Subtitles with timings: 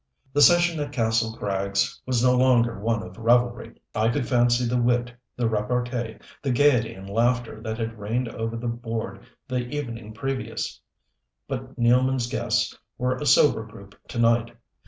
[0.33, 3.79] The session at Kastle Krags was no longer one of revelry.
[3.93, 8.57] I could fancy the wit, the repartee, the gaiety and laughter that had reigned over
[8.57, 10.81] the board the evening previous;
[11.47, 14.57] but Nealman's guests were a sober group to night.